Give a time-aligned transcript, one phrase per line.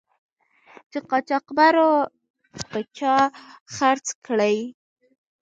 [0.91, 1.91] چې قاچاقبرو
[2.69, 3.15] په چا
[3.73, 4.57] خرڅ کړی.